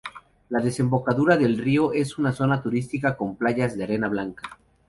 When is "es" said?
1.93-2.17